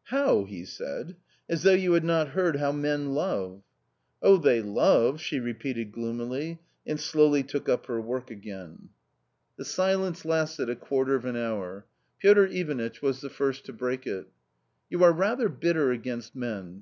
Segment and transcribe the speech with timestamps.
[0.14, 1.16] "How!" he said,"
[1.48, 3.62] as though you had not heard how men love!""
[4.22, 8.90] Oh, they love!" she repeated gloomily, and slowly took up her work again..
[9.58, 11.86] A COMMON STORY 153 The silence lasted a quarter of an hour.
[12.20, 14.26] Piotr Ivanitch was the first to break it."
[14.90, 16.74] You are rather bitter against men.